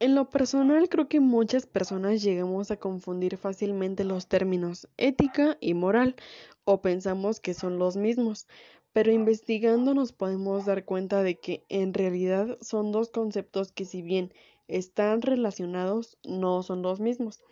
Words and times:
En 0.00 0.14
lo 0.14 0.30
personal, 0.30 0.88
creo 0.88 1.08
que 1.08 1.20
muchas 1.20 1.66
personas 1.66 2.22
llegamos 2.22 2.70
a 2.70 2.78
confundir 2.78 3.36
fácilmente 3.36 4.02
los 4.02 4.28
términos 4.28 4.88
ética 4.96 5.58
y 5.60 5.74
moral, 5.74 6.16
o 6.64 6.80
pensamos 6.80 7.38
que 7.38 7.52
son 7.52 7.78
los 7.78 7.98
mismos, 7.98 8.48
pero 8.94 9.12
investigando 9.12 9.92
nos 9.92 10.12
podemos 10.12 10.64
dar 10.64 10.86
cuenta 10.86 11.22
de 11.22 11.38
que 11.38 11.66
en 11.68 11.92
realidad 11.92 12.56
son 12.62 12.92
dos 12.92 13.10
conceptos 13.10 13.72
que 13.72 13.84
si 13.84 14.00
bien 14.00 14.32
están 14.68 15.20
relacionados, 15.20 16.16
no 16.24 16.62
son 16.62 16.80
los 16.80 16.98
mismos. 16.98 17.42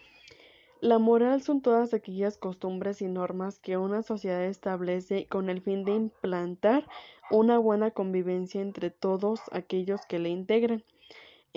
La 0.81 0.99
moral 0.99 1.43
son 1.43 1.61
todas 1.61 1.93
aquellas 1.93 2.39
costumbres 2.39 3.03
y 3.03 3.09
normas 3.09 3.59
que 3.59 3.77
una 3.77 4.03
sociedad 4.03 4.47
establece 4.47 5.27
con 5.27 5.51
el 5.51 5.61
fin 5.61 5.85
de 5.85 5.93
implantar 5.93 6.89
una 7.31 7.59
buena 7.59 7.91
convivencia 7.91 8.63
entre 8.63 8.89
todos 8.89 9.41
aquellos 9.53 10.01
que 10.09 10.19
le 10.19 10.31
integran. 10.31 10.83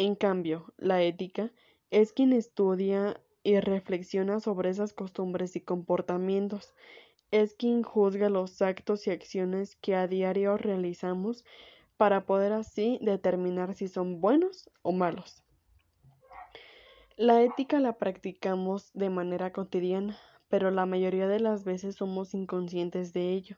En 0.03 0.15
cambio, 0.15 0.73
la 0.79 1.03
ética 1.03 1.51
es 1.91 2.11
quien 2.11 2.33
estudia 2.33 3.21
y 3.43 3.59
reflexiona 3.59 4.39
sobre 4.39 4.71
esas 4.71 4.93
costumbres 4.93 5.55
y 5.55 5.61
comportamientos, 5.61 6.73
es 7.29 7.53
quien 7.53 7.83
juzga 7.83 8.27
los 8.31 8.63
actos 8.63 9.05
y 9.05 9.11
acciones 9.11 9.75
que 9.75 9.93
a 9.93 10.07
diario 10.07 10.57
realizamos 10.57 11.45
para 11.97 12.25
poder 12.25 12.51
así 12.51 12.97
determinar 13.03 13.75
si 13.75 13.87
son 13.87 14.21
buenos 14.21 14.71
o 14.81 14.91
malos. 14.91 15.43
La 17.15 17.43
ética 17.43 17.79
la 17.79 17.99
practicamos 17.99 18.91
de 18.95 19.11
manera 19.11 19.53
cotidiana, 19.53 20.17
pero 20.49 20.71
la 20.71 20.87
mayoría 20.87 21.27
de 21.27 21.39
las 21.39 21.63
veces 21.63 21.97
somos 21.97 22.33
inconscientes 22.33 23.13
de 23.13 23.33
ello. 23.33 23.57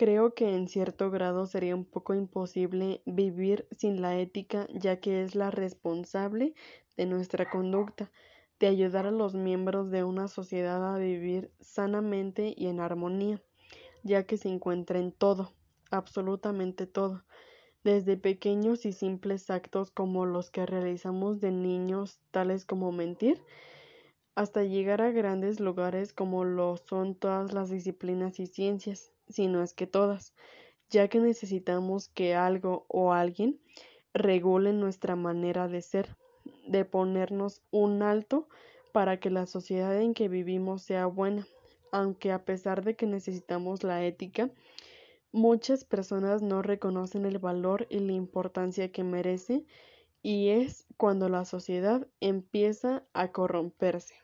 Creo 0.00 0.32
que 0.32 0.56
en 0.56 0.66
cierto 0.66 1.10
grado 1.10 1.44
sería 1.44 1.76
un 1.76 1.84
poco 1.84 2.14
imposible 2.14 3.02
vivir 3.04 3.68
sin 3.70 4.00
la 4.00 4.18
ética, 4.18 4.66
ya 4.72 4.98
que 4.98 5.22
es 5.22 5.34
la 5.34 5.50
responsable 5.50 6.54
de 6.96 7.04
nuestra 7.04 7.50
conducta, 7.50 8.10
de 8.58 8.68
ayudar 8.68 9.06
a 9.06 9.10
los 9.10 9.34
miembros 9.34 9.90
de 9.90 10.02
una 10.02 10.26
sociedad 10.28 10.94
a 10.94 10.96
vivir 10.96 11.52
sanamente 11.60 12.54
y 12.56 12.68
en 12.68 12.80
armonía, 12.80 13.42
ya 14.02 14.24
que 14.24 14.38
se 14.38 14.48
encuentra 14.48 14.98
en 14.98 15.12
todo, 15.12 15.52
absolutamente 15.90 16.86
todo, 16.86 17.22
desde 17.84 18.16
pequeños 18.16 18.86
y 18.86 18.94
simples 18.94 19.50
actos 19.50 19.90
como 19.90 20.24
los 20.24 20.50
que 20.50 20.64
realizamos 20.64 21.42
de 21.42 21.50
niños, 21.50 22.22
tales 22.30 22.64
como 22.64 22.90
mentir, 22.90 23.42
hasta 24.34 24.64
llegar 24.64 25.02
a 25.02 25.10
grandes 25.10 25.60
lugares 25.60 26.14
como 26.14 26.44
lo 26.44 26.78
son 26.78 27.14
todas 27.14 27.52
las 27.52 27.68
disciplinas 27.68 28.40
y 28.40 28.46
ciencias, 28.46 29.12
si 29.30 29.46
no 29.46 29.62
es 29.62 29.74
que 29.74 29.86
todas, 29.86 30.34
ya 30.90 31.08
que 31.08 31.20
necesitamos 31.20 32.08
que 32.08 32.34
algo 32.34 32.84
o 32.88 33.12
alguien 33.12 33.60
regule 34.12 34.72
nuestra 34.72 35.16
manera 35.16 35.68
de 35.68 35.82
ser, 35.82 36.16
de 36.66 36.84
ponernos 36.84 37.62
un 37.70 38.02
alto 38.02 38.48
para 38.92 39.20
que 39.20 39.30
la 39.30 39.46
sociedad 39.46 40.00
en 40.00 40.14
que 40.14 40.28
vivimos 40.28 40.82
sea 40.82 41.06
buena, 41.06 41.46
aunque 41.92 42.32
a 42.32 42.44
pesar 42.44 42.84
de 42.84 42.96
que 42.96 43.06
necesitamos 43.06 43.84
la 43.84 44.04
ética, 44.04 44.50
muchas 45.32 45.84
personas 45.84 46.42
no 46.42 46.62
reconocen 46.62 47.24
el 47.24 47.38
valor 47.38 47.86
y 47.88 48.00
la 48.00 48.12
importancia 48.12 48.90
que 48.90 49.04
merece 49.04 49.64
y 50.22 50.48
es 50.48 50.86
cuando 50.96 51.28
la 51.28 51.44
sociedad 51.44 52.06
empieza 52.20 53.04
a 53.14 53.30
corromperse. 53.32 54.14